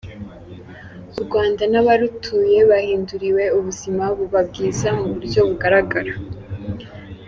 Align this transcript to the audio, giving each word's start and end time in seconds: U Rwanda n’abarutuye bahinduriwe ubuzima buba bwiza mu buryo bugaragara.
U 1.19 1.21
Rwanda 1.25 1.63
n’abarutuye 1.71 2.57
bahinduriwe 2.71 3.43
ubuzima 3.57 4.03
buba 4.17 4.39
bwiza 4.49 4.87
mu 4.97 5.05
buryo 5.13 5.39
bugaragara. 5.49 6.13